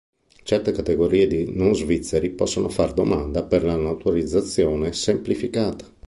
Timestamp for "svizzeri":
1.75-2.31